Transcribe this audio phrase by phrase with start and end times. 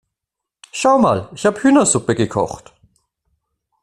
[0.71, 2.73] Schau mal, ich habe Hühnersuppe gekocht.